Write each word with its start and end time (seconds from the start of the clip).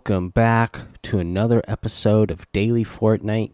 welcome 0.00 0.30
back 0.30 0.80
to 1.02 1.18
another 1.18 1.62
episode 1.68 2.30
of 2.30 2.50
Daily 2.52 2.82
Fortnite, 2.82 3.52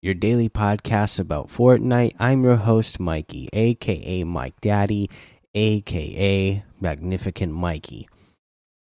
your 0.00 0.14
daily 0.14 0.48
podcast 0.48 1.18
about 1.18 1.48
Fortnite. 1.48 2.14
I'm 2.20 2.44
your 2.44 2.54
host, 2.54 3.00
Mikey, 3.00 3.48
aka 3.52 4.22
Mike 4.22 4.60
Daddy, 4.60 5.10
aka 5.56 6.62
Magnificent 6.80 7.52
Mikey. 7.52 8.08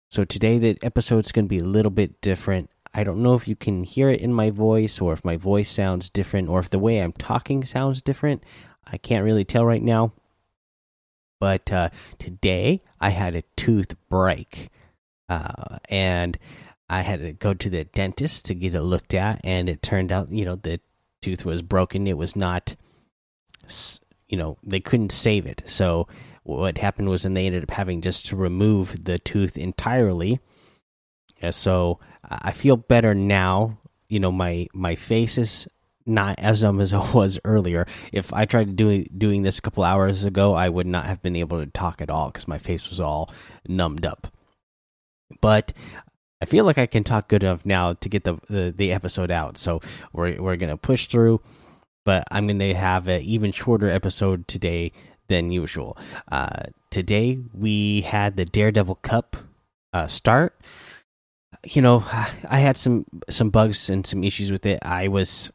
So 0.09 0.23
today 0.23 0.59
the 0.59 0.77
episode's 0.81 1.33
going 1.33 1.43
to 1.43 1.49
be 1.49 1.59
a 1.59 1.65
little 1.65 1.91
bit 1.91 2.21
different. 2.21 2.69
I 2.93 3.03
don't 3.03 3.21
know 3.21 3.33
if 3.33 3.49
you 3.49 3.57
can 3.57 3.83
hear 3.83 4.09
it 4.09 4.21
in 4.21 4.33
my 4.33 4.49
voice 4.49 5.01
or 5.01 5.11
if 5.11 5.25
my 5.25 5.35
voice 5.35 5.69
sounds 5.69 6.09
different 6.09 6.47
or 6.47 6.59
if 6.59 6.69
the 6.69 6.79
way 6.79 6.99
I'm 6.99 7.11
talking 7.11 7.65
sounds 7.65 8.01
different. 8.01 8.45
I 8.89 8.95
can't 8.95 9.25
really 9.25 9.43
tell 9.43 9.65
right 9.65 9.83
now. 9.83 10.13
But 11.37 11.69
uh, 11.69 11.89
today 12.17 12.81
I 13.01 13.09
had 13.09 13.35
a 13.35 13.43
tooth 13.57 13.93
break 14.09 14.69
uh, 15.31 15.77
and 15.87 16.37
I 16.91 17.01
had 17.01 17.21
to 17.21 17.31
go 17.31 17.53
to 17.53 17.69
the 17.69 17.85
dentist 17.85 18.45
to 18.45 18.53
get 18.53 18.75
it 18.75 18.81
looked 18.81 19.13
at, 19.13 19.39
and 19.45 19.69
it 19.69 19.81
turned 19.81 20.11
out, 20.11 20.29
you 20.29 20.43
know, 20.43 20.55
the 20.55 20.81
tooth 21.21 21.45
was 21.45 21.61
broken. 21.61 22.05
It 22.05 22.17
was 22.17 22.35
not, 22.35 22.75
you 24.27 24.37
know, 24.37 24.57
they 24.61 24.81
couldn't 24.81 25.13
save 25.13 25.45
it. 25.45 25.63
So 25.65 26.09
what 26.43 26.77
happened 26.77 27.07
was, 27.07 27.23
and 27.23 27.35
they 27.35 27.45
ended 27.45 27.63
up 27.63 27.71
having 27.71 28.01
just 28.01 28.25
to 28.27 28.35
remove 28.35 29.05
the 29.05 29.19
tooth 29.19 29.57
entirely. 29.57 30.41
So 31.51 31.99
I 32.29 32.51
feel 32.51 32.75
better 32.75 33.15
now. 33.15 33.77
You 34.09 34.19
know, 34.19 34.31
my 34.31 34.67
my 34.73 34.95
face 34.95 35.37
is 35.37 35.69
not 36.05 36.37
as 36.39 36.61
numb 36.61 36.81
as 36.81 36.91
it 36.93 37.13
was 37.13 37.39
earlier. 37.45 37.87
If 38.11 38.33
I 38.33 38.43
tried 38.43 38.65
to 38.65 38.73
do 38.73 39.05
doing 39.05 39.43
this 39.43 39.59
a 39.59 39.61
couple 39.61 39.85
hours 39.85 40.25
ago, 40.25 40.55
I 40.55 40.67
would 40.67 40.87
not 40.87 41.05
have 41.05 41.21
been 41.21 41.37
able 41.37 41.63
to 41.63 41.71
talk 41.71 42.01
at 42.01 42.09
all 42.09 42.27
because 42.27 42.49
my 42.49 42.57
face 42.57 42.89
was 42.89 42.99
all 42.99 43.31
numbed 43.65 44.05
up 44.05 44.27
but 45.39 45.73
I 46.41 46.45
feel 46.45 46.65
like 46.65 46.77
I 46.77 46.87
can 46.87 47.03
talk 47.03 47.27
good 47.27 47.43
enough 47.43 47.65
now 47.65 47.93
to 47.93 48.09
get 48.09 48.23
the 48.23 48.39
the, 48.49 48.73
the 48.75 48.91
episode 48.91 49.31
out. 49.31 49.57
So 49.57 49.81
we're 50.11 50.41
we're 50.41 50.55
gonna 50.55 50.77
push 50.77 51.07
through, 51.07 51.41
but 52.03 52.23
I'm 52.31 52.47
gonna 52.47 52.73
have 52.73 53.07
an 53.07 53.21
even 53.21 53.51
shorter 53.51 53.89
episode 53.89 54.47
today 54.47 54.91
than 55.27 55.51
usual. 55.51 55.97
Uh, 56.31 56.63
today 56.89 57.39
we 57.53 58.01
had 58.01 58.37
the 58.37 58.45
Daredevil 58.45 58.95
Cup 58.95 59.37
uh, 59.93 60.07
start. 60.07 60.59
You 61.63 61.81
know, 61.83 62.03
I 62.49 62.57
had 62.57 62.75
some 62.75 63.05
some 63.29 63.51
bugs 63.51 63.89
and 63.89 64.05
some 64.05 64.23
issues 64.23 64.51
with 64.51 64.65
it. 64.65 64.79
I 64.83 65.07
was 65.07 65.51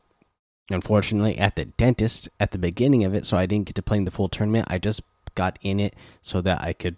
unfortunately 0.71 1.37
at 1.39 1.57
the 1.57 1.65
dentist 1.65 2.29
at 2.39 2.53
the 2.53 2.59
beginning 2.59 3.03
of 3.03 3.15
it, 3.15 3.27
so 3.27 3.37
I 3.37 3.47
didn't 3.47 3.67
get 3.67 3.75
to 3.75 3.83
play 3.83 3.97
in 3.97 4.05
the 4.05 4.13
full 4.13 4.29
tournament. 4.29 4.69
I 4.71 4.79
just 4.79 5.03
got 5.35 5.59
in 5.63 5.81
it 5.81 5.95
so 6.23 6.41
that 6.43 6.63
I 6.63 6.73
could 6.73 6.97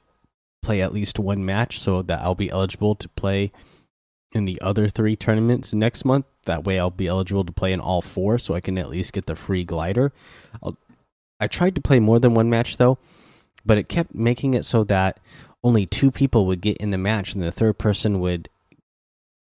play 0.62 0.82
at 0.82 0.92
least 0.92 1.18
one 1.18 1.44
match 1.44 1.80
so 1.80 2.02
that 2.02 2.20
I'll 2.20 2.34
be 2.34 2.50
eligible 2.50 2.94
to 2.96 3.08
play 3.08 3.52
in 4.32 4.44
the 4.44 4.60
other 4.60 4.88
three 4.88 5.16
tournaments 5.16 5.72
next 5.72 6.04
month. 6.04 6.26
That 6.44 6.64
way, 6.64 6.78
I'll 6.78 6.90
be 6.90 7.06
eligible 7.06 7.44
to 7.44 7.52
play 7.52 7.72
in 7.72 7.80
all 7.80 8.02
four 8.02 8.38
so 8.38 8.54
I 8.54 8.60
can 8.60 8.78
at 8.78 8.90
least 8.90 9.12
get 9.12 9.26
the 9.26 9.36
free 9.36 9.64
glider. 9.64 10.12
I'll, 10.62 10.76
I 11.40 11.46
tried 11.46 11.74
to 11.76 11.80
play 11.80 12.00
more 12.00 12.18
than 12.18 12.34
one 12.34 12.50
match 12.50 12.76
though, 12.76 12.98
but 13.64 13.78
it 13.78 13.88
kept 13.88 14.14
making 14.14 14.54
it 14.54 14.64
so 14.64 14.84
that 14.84 15.20
only 15.62 15.86
two 15.86 16.10
people 16.10 16.46
would 16.46 16.60
get 16.60 16.76
in 16.78 16.90
the 16.90 16.98
match 16.98 17.34
and 17.34 17.42
the 17.42 17.50
third 17.50 17.78
person 17.78 18.20
would 18.20 18.48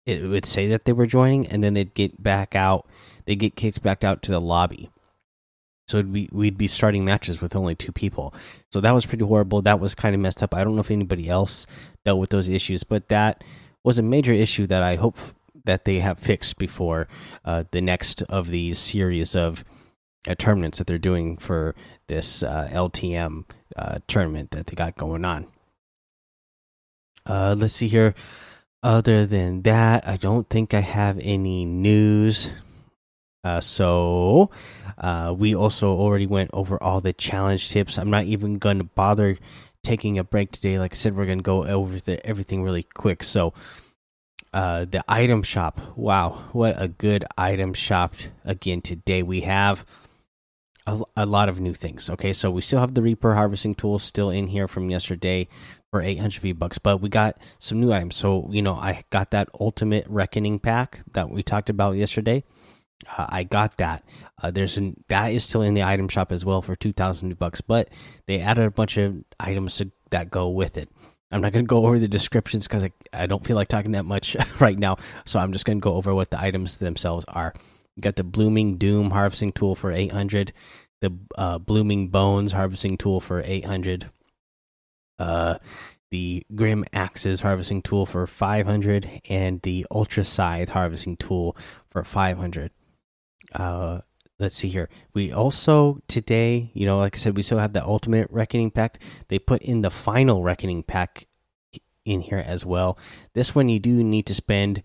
it 0.06 0.24
would 0.24 0.45
say 0.45 0.68
that 0.68 0.85
they 0.85 0.94
were 0.94 1.07
joining 1.07 1.47
and 1.47 1.63
then 1.63 1.74
they'd 1.74 1.94
get 1.94 2.22
back 2.22 2.56
out 2.56 2.88
they 3.25 3.35
get 3.35 3.56
kicked 3.56 3.81
back 3.81 4.03
out 4.03 4.22
to 4.22 4.31
the 4.31 4.40
lobby 4.40 4.90
so 5.88 6.01
be, 6.01 6.29
we'd 6.31 6.57
be 6.57 6.68
starting 6.68 7.06
matches 7.06 7.41
with 7.41 7.56
only 7.56 7.75
two 7.75 7.91
people. 7.91 8.34
So 8.72 8.81
that 8.81 8.91
was 8.91 9.06
pretty 9.06 9.25
horrible. 9.25 9.62
That 9.62 9.79
was 9.79 9.94
kind 9.94 10.16
of 10.16 10.22
messed 10.22 10.41
up. 10.41 10.56
I 10.56 10.63
don't 10.63 10.75
know 10.75 10.81
if 10.81 10.91
anybody 10.91 11.29
else 11.29 11.68
dealt 12.03 12.19
with 12.19 12.31
those 12.31 12.50
issues, 12.50 12.84
but 12.84 13.07
that 13.09 13.44
was 13.85 14.00
a 14.00 14.03
major 14.03 14.34
issue 14.34 14.66
that 14.66 14.81
I 14.81 14.96
hope 14.96 15.18
that 15.63 15.85
they 15.85 16.00
have 16.00 16.19
fixed 16.19 16.57
before 16.57 17.07
uh, 17.46 17.66
the 17.72 17.81
next 17.81 18.23
of 18.23 18.47
these 18.47 18.79
series 18.79 19.35
of 19.35 19.63
uh, 20.28 20.34
tournaments 20.35 20.79
that 20.79 20.88
they're 20.88 20.97
doing 20.97 21.38
for 21.38 21.75
this 22.07 22.41
uh, 22.41 22.68
LTM 22.72 23.45
uh, 23.75 24.00
tournament 24.07 24.51
that 24.51 24.68
they 24.68 24.75
got 24.75 24.97
going 24.97 25.24
on. 25.24 25.47
Uh, 27.28 27.56
let's 27.57 27.75
see 27.75 27.88
here. 27.88 28.16
Other 28.81 29.25
than 29.25 29.62
that, 29.63 30.07
I 30.07 30.18
don't 30.18 30.50
think 30.50 30.74
I 30.74 30.81
have 30.81 31.19
any 31.22 31.66
news. 31.66 32.51
Uh, 33.44 33.62
so 33.62 34.50
we 35.38 35.56
also 35.56 35.90
already 35.95 36.25
went 36.28 36.50
over 36.53 36.81
all 36.81 37.01
the 37.01 37.13
challenge 37.13 37.69
tips. 37.69 37.97
I'm 37.97 38.09
not 38.09 38.25
even 38.25 38.57
going 38.57 38.79
to 38.79 38.84
bother 38.84 39.38
taking 39.85 40.18
a 40.18 40.23
break 40.23 40.51
today. 40.51 40.79
Like 40.79 40.94
I 40.94 40.96
said, 40.96 41.16
we're 41.16 41.25
to 41.28 41.35
go 41.38 41.63
over 41.63 42.00
the, 42.00 42.25
everything 42.25 42.63
really 42.63 42.84
quick. 42.84 43.23
So 43.23 43.53
uh, 44.53 44.85
the 44.85 45.03
item 45.07 45.44
shop. 45.44 45.79
Wow, 45.96 46.50
what 46.53 46.81
a 46.81 46.88
good 46.88 47.25
item 47.38 47.73
shop 47.73 48.13
again 48.44 48.81
today. 48.81 49.22
We 49.22 49.41
have 49.41 49.85
a, 50.88 51.01
a 51.18 51.25
lot 51.25 51.50
of 51.50 51.59
new 51.59 51.74
things. 51.74 52.09
Okay, 52.09 52.34
so 52.34 52.50
we 52.50 52.62
still 52.62 52.79
have 52.79 52.94
the 52.94 53.01
Reaper 53.01 53.35
harvesting 53.35 53.75
tool 53.75 54.00
still 54.00 54.29
in 54.29 54.47
here 54.47 54.68
from 54.68 54.90
yesterday 54.90 55.47
for 55.91 56.01
800 56.01 56.41
V 56.41 56.51
bucks, 56.53 56.78
but 56.78 57.01
we 57.01 57.09
got 57.09 57.38
some 57.59 57.79
new 57.79 57.91
items. 57.91 58.16
So 58.16 58.47
you 58.50 58.62
know, 58.62 58.75
I 58.75 59.03
got 59.09 59.31
that 59.31 59.50
Ultimate 59.59 60.06
Reckoning 60.07 60.59
pack 60.59 61.01
that 61.13 61.29
we 61.29 61.44
talked 61.44 61.69
about 61.69 61.97
yesterday. 61.97 62.44
Uh, 63.17 63.25
I 63.29 63.43
got 63.43 63.77
that. 63.77 64.03
Uh, 64.41 64.51
there's 64.51 64.77
an 64.77 65.03
that 65.07 65.31
is 65.31 65.43
still 65.43 65.61
in 65.61 65.73
the 65.73 65.83
item 65.83 66.07
shop 66.07 66.31
as 66.31 66.43
well 66.43 66.61
for 66.61 66.75
two 66.75 66.93
thousand 66.93 67.38
bucks, 67.38 67.61
but 67.61 67.89
they 68.25 68.41
added 68.41 68.66
a 68.66 68.71
bunch 68.71 68.97
of 68.97 69.23
items 69.39 69.77
to, 69.77 69.91
that 70.09 70.31
go 70.31 70.49
with 70.49 70.77
it. 70.77 70.89
I'm 71.31 71.41
not 71.41 71.51
going 71.51 71.65
to 71.65 71.69
go 71.69 71.85
over 71.85 71.99
the 71.99 72.07
descriptions 72.07 72.67
because 72.67 72.83
I, 72.83 72.91
I 73.11 73.25
don't 73.25 73.45
feel 73.45 73.55
like 73.55 73.67
talking 73.67 73.94
that 73.94 74.05
much 74.05 74.38
right 74.59 74.77
now, 74.77 74.97
so 75.25 75.39
I'm 75.39 75.51
just 75.51 75.65
going 75.65 75.79
to 75.79 75.83
go 75.83 75.95
over 75.95 76.13
what 76.13 76.31
the 76.31 76.39
items 76.39 76.77
themselves 76.77 77.25
are. 77.27 77.53
You 77.95 78.01
got 78.01 78.15
the 78.15 78.23
blooming 78.23 78.77
doom 78.77 79.11
harvesting 79.11 79.51
tool 79.51 79.75
for 79.75 79.91
800, 79.91 80.53
the 81.01 81.17
uh, 81.38 81.57
blooming 81.57 82.09
bones 82.09 82.51
harvesting 82.51 82.97
tool 82.97 83.19
for 83.19 83.41
800, 83.44 84.09
uh, 85.17 85.57
the 86.11 86.45
grim 86.53 86.85
axes 86.94 87.41
harvesting 87.41 87.81
tool 87.81 88.05
for 88.05 88.27
500, 88.27 89.21
and 89.29 89.61
the 89.63 89.85
ultra 89.91 90.23
scythe 90.23 90.69
harvesting 90.69 91.17
tool 91.17 91.57
for 91.89 92.03
500 92.03 92.71
uh 93.53 94.01
let's 94.39 94.56
see 94.56 94.69
here. 94.69 94.89
We 95.13 95.31
also 95.31 96.01
today 96.07 96.72
you 96.73 96.85
know 96.85 96.97
like 96.97 97.16
i 97.16 97.17
said 97.17 97.35
we 97.35 97.44
still 97.44 97.59
have 97.59 97.73
the 97.73 97.85
ultimate 97.85 98.28
reckoning 98.31 98.72
pack. 98.72 99.01
They 99.28 99.39
put 99.39 99.61
in 99.61 99.81
the 99.81 99.89
final 99.89 100.44
reckoning 100.44 100.83
pack 100.83 101.28
in 102.06 102.22
here 102.22 102.44
as 102.45 102.66
well. 102.66 102.97
This 103.33 103.56
one 103.56 103.69
you 103.69 103.79
do 103.79 104.03
need 104.03 104.25
to 104.28 104.35
spend 104.35 104.83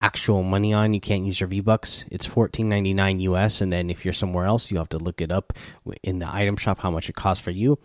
actual 0.00 0.42
money 0.42 0.72
on. 0.72 0.94
You 0.94 1.00
can't 1.00 1.24
use 1.24 1.40
your 1.40 1.48
v 1.48 1.60
bucks 1.60 2.04
it's 2.10 2.28
14.99 2.28 3.20
us 3.36 3.60
and 3.60 3.72
then 3.72 3.90
if 3.90 4.04
you're 4.04 4.14
somewhere 4.14 4.46
else 4.46 4.70
you 4.70 4.78
have 4.78 4.88
to 4.90 4.98
look 4.98 5.20
it 5.20 5.32
up 5.32 5.52
in 6.02 6.18
the 6.18 6.32
item 6.32 6.56
shop 6.56 6.78
how 6.78 6.90
much 6.90 7.08
it 7.08 7.16
costs 7.16 7.42
for 7.42 7.50
you. 7.50 7.78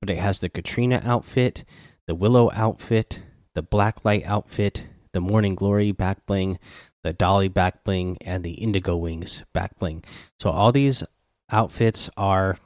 But 0.00 0.10
it 0.10 0.18
has 0.18 0.40
the 0.40 0.48
katrina 0.48 1.00
outfit 1.04 1.64
the 2.06 2.14
willow 2.14 2.50
outfit 2.52 3.20
the 3.54 3.62
blacklight 3.62 4.24
outfit 4.26 4.86
the 5.12 5.20
morning 5.20 5.54
glory 5.54 5.92
back 5.92 6.24
bling 6.26 6.58
the 7.02 7.12
Dolly 7.12 7.48
back 7.48 7.84
bling, 7.84 8.18
and 8.20 8.44
the 8.44 8.52
Indigo 8.52 8.96
Wings 8.96 9.44
back 9.52 9.78
bling. 9.78 10.04
So 10.38 10.50
all 10.50 10.72
these 10.72 11.04
outfits 11.50 12.08
are 12.16 12.58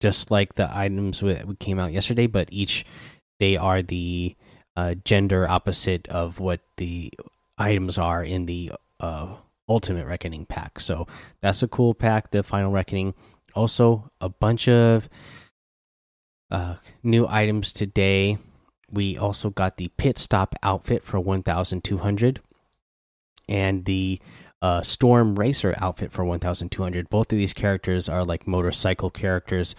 just 0.00 0.30
like 0.30 0.54
the 0.54 0.68
items 0.76 1.20
that 1.20 1.58
came 1.60 1.78
out 1.78 1.92
yesterday, 1.92 2.26
but 2.26 2.48
each 2.50 2.84
they 3.38 3.56
are 3.56 3.82
the 3.82 4.36
uh, 4.76 4.94
gender 5.04 5.48
opposite 5.48 6.08
of 6.08 6.40
what 6.40 6.60
the 6.76 7.12
items 7.58 7.98
are 7.98 8.22
in 8.22 8.46
the 8.46 8.72
uh, 9.00 9.34
Ultimate 9.68 10.06
Reckoning 10.06 10.46
pack. 10.46 10.80
So 10.80 11.06
that's 11.40 11.62
a 11.62 11.68
cool 11.68 11.94
pack. 11.94 12.30
The 12.30 12.42
Final 12.42 12.72
Reckoning. 12.72 13.14
Also, 13.54 14.10
a 14.20 14.28
bunch 14.28 14.68
of 14.68 15.08
uh, 16.50 16.76
new 17.02 17.26
items 17.28 17.72
today. 17.72 18.38
We 18.90 19.16
also 19.16 19.50
got 19.50 19.76
the 19.76 19.88
pit 19.96 20.18
stop 20.18 20.54
outfit 20.62 21.02
for 21.02 21.18
1,200 21.18 22.40
and 23.48 23.84
the 23.84 24.20
uh, 24.60 24.82
Storm 24.82 25.34
Racer 25.38 25.74
outfit 25.78 26.12
for 26.12 26.24
1,200. 26.24 27.10
Both 27.10 27.32
of 27.32 27.38
these 27.38 27.52
characters 27.52 28.08
are 28.08 28.24
like 28.24 28.46
motorcycle 28.46 29.10
characters. 29.10 29.74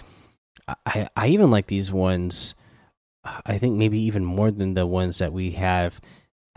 I, 0.86 1.08
I 1.16 1.28
even 1.30 1.52
like 1.52 1.68
these 1.68 1.92
ones. 1.92 2.56
I 3.46 3.58
think 3.58 3.78
maybe 3.78 4.00
even 4.02 4.26
more 4.26 4.52
than 4.52 4.74
the 4.74 4.86
ones 4.86 5.20
that 5.20 5.32
we 5.32 5.52
have 5.52 6.02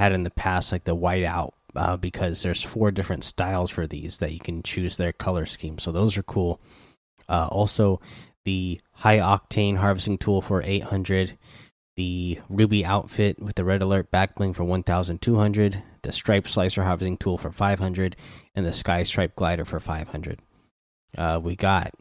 had 0.00 0.12
in 0.12 0.24
the 0.24 0.30
past, 0.30 0.72
like 0.72 0.82
the 0.82 0.96
whiteout, 0.96 1.52
uh, 1.76 1.96
because 1.96 2.42
there's 2.42 2.64
four 2.64 2.90
different 2.90 3.22
styles 3.22 3.70
for 3.70 3.86
these 3.86 4.18
that 4.18 4.32
you 4.32 4.40
can 4.40 4.64
choose 4.64 4.96
their 4.96 5.12
color 5.12 5.46
scheme. 5.46 5.78
So 5.78 5.92
those 5.92 6.16
are 6.18 6.24
cool. 6.24 6.60
Uh, 7.28 7.48
also, 7.50 8.00
the 8.44 8.80
high 8.92 9.18
octane 9.18 9.76
harvesting 9.76 10.18
tool 10.18 10.40
for 10.40 10.62
800 10.62 11.38
the 11.96 12.38
ruby 12.48 12.84
outfit 12.84 13.40
with 13.40 13.54
the 13.54 13.64
red 13.64 13.82
alert 13.82 14.10
backbling 14.10 14.54
for 14.54 14.64
1200 14.64 15.82
the 16.02 16.12
stripe 16.12 16.46
slicer 16.46 16.84
harvesting 16.84 17.16
tool 17.16 17.38
for 17.38 17.50
500 17.50 18.16
and 18.54 18.66
the 18.66 18.72
sky 18.72 19.02
stripe 19.02 19.34
glider 19.34 19.64
for 19.64 19.80
500 19.80 20.40
uh, 21.16 21.40
we 21.42 21.56
got 21.56 21.94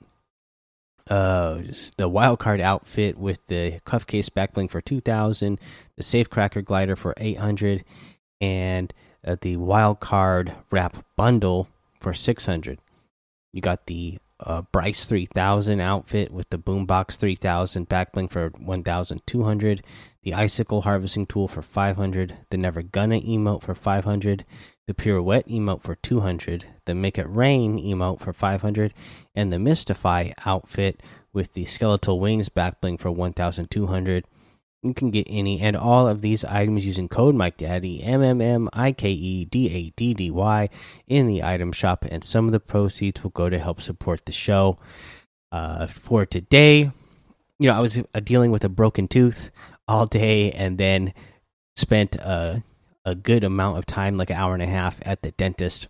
uh, 1.07 1.55
the 1.97 2.09
wildcard 2.09 2.59
outfit 2.59 3.17
with 3.17 3.45
the 3.47 3.79
cuff 3.85 4.05
case 4.07 4.29
backbling 4.29 4.69
for 4.69 4.81
2000 4.81 5.59
the 5.95 6.03
safecracker 6.03 6.63
glider 6.63 6.95
for 6.95 7.13
800 7.17 7.83
and 8.41 8.93
uh, 9.25 9.35
the 9.41 9.57
wild 9.57 9.99
card 9.99 10.53
wrap 10.71 11.03
bundle 11.15 11.67
for 11.99 12.13
600. 12.13 12.79
You 13.51 13.61
got 13.61 13.87
the 13.87 14.19
uh, 14.39 14.63
Bryce 14.71 15.05
3000 15.05 15.79
outfit 15.79 16.31
with 16.31 16.49
the 16.49 16.57
Boombox 16.57 17.17
3000 17.17 17.87
backbling 17.87 18.29
for 18.29 18.49
1200, 18.49 19.83
the 20.23 20.33
Icicle 20.33 20.81
harvesting 20.81 21.25
tool 21.25 21.47
for 21.47 21.61
500, 21.61 22.37
the 22.49 22.57
Never 22.57 22.81
Gonna 22.81 23.21
emote 23.21 23.61
for 23.61 23.75
500, 23.75 24.45
the 24.87 24.93
Pirouette 24.93 25.47
emote 25.47 25.83
for 25.83 25.95
200, 25.95 26.65
the 26.85 26.95
Make 26.95 27.17
It 27.17 27.29
Rain 27.29 27.77
emote 27.77 28.19
for 28.19 28.33
500, 28.33 28.93
and 29.33 29.51
the 29.51 29.59
Mystify 29.59 30.31
outfit 30.45 31.01
with 31.33 31.53
the 31.53 31.65
Skeletal 31.65 32.19
Wings 32.19 32.49
backbling 32.49 32.99
for 32.99 33.11
1200. 33.11 34.25
You 34.85 34.93
can 34.93 35.09
get 35.09 35.25
any 35.27 35.59
and 35.61 35.75
all 35.75 36.07
of 36.07 36.21
these 36.21 36.45
items 36.45 36.85
using 36.85 37.09
code 37.09 37.33
Mike 37.33 37.57
Daddy 37.57 38.03
M 38.03 38.21
M 38.21 38.39
M 38.39 38.69
I 38.71 38.91
K 38.91 39.09
E 39.09 39.43
D 39.43 39.67
A 39.73 39.89
D 39.95 40.13
D 40.13 40.29
Y 40.29 40.69
in 41.07 41.25
the 41.25 41.43
item 41.43 41.71
shop, 41.71 42.05
and 42.05 42.23
some 42.23 42.45
of 42.45 42.51
the 42.51 42.59
proceeds 42.59 43.23
will 43.23 43.31
go 43.31 43.49
to 43.49 43.57
help 43.57 43.81
support 43.81 44.25
the 44.25 44.31
show. 44.31 44.77
Uh, 45.51 45.87
for 45.87 46.23
today, 46.25 46.91
you 47.57 47.69
know, 47.69 47.75
I 47.75 47.79
was 47.79 47.97
uh, 47.97 48.19
dealing 48.19 48.51
with 48.51 48.63
a 48.63 48.69
broken 48.69 49.07
tooth 49.07 49.49
all 49.87 50.05
day, 50.05 50.51
and 50.51 50.77
then 50.77 51.15
spent 51.75 52.15
a 52.17 52.63
a 53.05 53.15
good 53.15 53.43
amount 53.43 53.79
of 53.79 53.87
time, 53.87 54.17
like 54.17 54.29
an 54.29 54.35
hour 54.35 54.53
and 54.53 54.63
a 54.63 54.67
half, 54.67 54.99
at 55.01 55.23
the 55.23 55.31
dentist 55.31 55.87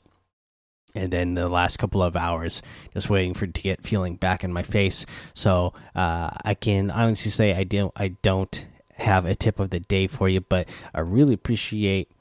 and 0.95 1.11
then 1.11 1.33
the 1.33 1.49
last 1.49 1.77
couple 1.77 2.01
of 2.01 2.15
hours 2.15 2.61
just 2.93 3.09
waiting 3.09 3.33
for 3.33 3.45
to 3.45 3.61
get 3.61 3.83
feeling 3.83 4.15
back 4.15 4.45
in 4.45 4.53
my 4.53 4.63
face 4.63 5.05
so 5.33 5.73
uh, 5.93 6.29
i 6.45 6.53
can 6.53 6.89
honestly 6.89 7.29
say 7.29 7.53
i 7.53 7.65
don't 7.65 7.91
i 7.97 8.07
don't 8.21 8.65
have 8.97 9.25
a 9.25 9.35
tip 9.35 9.59
of 9.59 9.69
the 9.69 9.79
day 9.79 10.07
for 10.07 10.29
you, 10.29 10.41
but 10.41 10.67
I 10.93 11.01
really 11.01 11.33
appreciate 11.33 12.11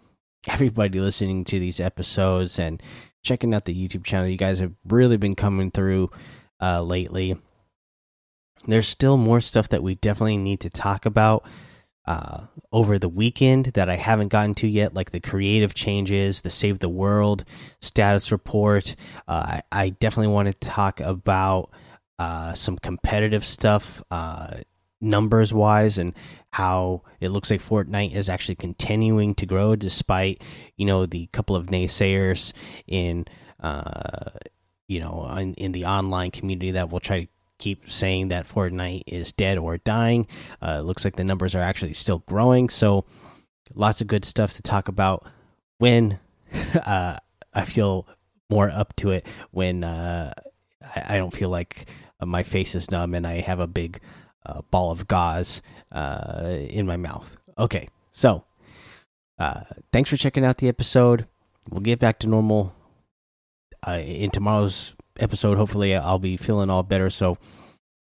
everybody 0.46 1.00
listening 1.00 1.44
to 1.44 1.58
these 1.58 1.80
episodes 1.80 2.58
and 2.58 2.82
checking 3.22 3.54
out 3.54 3.64
the 3.64 3.74
YouTube 3.74 4.04
channel. 4.04 4.28
You 4.28 4.36
guys 4.36 4.58
have 4.58 4.72
really 4.86 5.16
been 5.16 5.34
coming 5.34 5.70
through 5.70 6.10
uh, 6.60 6.82
lately. 6.82 7.36
There's 8.66 8.88
still 8.88 9.16
more 9.16 9.40
stuff 9.40 9.68
that 9.70 9.82
we 9.82 9.94
definitely 9.94 10.36
need 10.36 10.60
to 10.60 10.70
talk 10.70 11.06
about 11.06 11.46
uh, 12.06 12.44
over 12.70 12.98
the 12.98 13.08
weekend 13.08 13.66
that 13.66 13.88
I 13.88 13.96
haven't 13.96 14.28
gotten 14.28 14.54
to 14.56 14.68
yet, 14.68 14.94
like 14.94 15.10
the 15.10 15.20
creative 15.20 15.74
changes, 15.74 16.42
the 16.42 16.50
Save 16.50 16.78
the 16.78 16.88
World 16.88 17.44
status 17.80 18.30
report. 18.30 18.94
Uh, 19.26 19.60
I, 19.72 19.84
I, 19.84 19.88
definitely 19.88 20.32
want 20.32 20.48
to 20.48 20.68
talk 20.68 21.00
about 21.00 21.70
uh, 22.18 22.52
some 22.52 22.76
competitive 22.76 23.44
stuff 23.44 24.02
uh, 24.10 24.58
numbers 25.00 25.52
wise 25.52 25.98
and 25.98 26.14
how 26.52 27.02
it 27.20 27.28
looks 27.28 27.50
like 27.50 27.60
Fortnite 27.60 28.14
is 28.14 28.28
actually 28.28 28.54
continuing 28.54 29.34
to 29.34 29.46
grow 29.46 29.76
despite 29.76 30.42
you 30.76 30.86
know 30.86 31.04
the 31.04 31.26
couple 31.26 31.56
of 31.56 31.66
naysayers 31.66 32.52
in 32.86 33.26
uh 33.60 34.30
you 34.88 35.00
know 35.00 35.28
in, 35.36 35.54
in 35.54 35.72
the 35.72 35.84
online 35.84 36.30
community 36.30 36.70
that 36.70 36.90
will 36.90 37.00
try 37.00 37.24
to 37.24 37.28
keep 37.58 37.90
saying 37.90 38.28
that 38.28 38.48
Fortnite 38.48 39.04
is 39.06 39.32
dead 39.32 39.58
or 39.58 39.78
dying. 39.78 40.26
Uh, 40.60 40.78
it 40.80 40.82
looks 40.82 41.04
like 41.04 41.16
the 41.16 41.24
numbers 41.24 41.54
are 41.54 41.62
actually 41.62 41.92
still 41.92 42.18
growing. 42.26 42.68
So 42.68 43.04
lots 43.74 44.00
of 44.00 44.06
good 44.06 44.24
stuff 44.24 44.54
to 44.54 44.62
talk 44.62 44.88
about 44.88 45.26
when 45.78 46.18
uh, 46.86 47.16
I 47.52 47.64
feel 47.64 48.08
more 48.50 48.70
up 48.70 48.94
to 48.96 49.10
it 49.10 49.26
when 49.50 49.84
uh, 49.84 50.32
I, 50.82 51.14
I, 51.14 51.16
don't 51.16 51.32
feel 51.32 51.48
like 51.48 51.86
my 52.20 52.42
face 52.42 52.74
is 52.74 52.90
numb 52.90 53.14
and 53.14 53.26
I 53.26 53.40
have 53.40 53.60
a 53.60 53.66
big 53.66 54.00
uh, 54.46 54.62
ball 54.70 54.90
of 54.90 55.08
gauze 55.08 55.62
uh, 55.92 56.58
in 56.68 56.86
my 56.86 56.96
mouth. 56.96 57.36
Okay, 57.58 57.88
so 58.10 58.44
uh, 59.38 59.62
thanks 59.92 60.10
for 60.10 60.16
checking 60.16 60.44
out 60.44 60.58
the 60.58 60.68
episode. 60.68 61.26
We'll 61.70 61.80
get 61.80 61.98
back 61.98 62.18
to 62.20 62.26
normal 62.26 62.74
uh, 63.86 64.00
in 64.04 64.30
tomorrow's 64.30 64.94
episode. 65.18 65.56
Hopefully, 65.56 65.94
I'll 65.94 66.18
be 66.18 66.36
feeling 66.36 66.70
all 66.70 66.82
better. 66.82 67.10
So, 67.10 67.38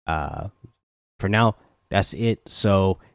uh, 0.06 0.48
for 1.18 1.28
now, 1.28 1.56
that's 1.88 2.14
it. 2.14 2.48
So, 2.48 2.98